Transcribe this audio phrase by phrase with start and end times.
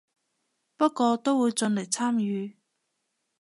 [0.77, 2.57] 不過都會盡力參與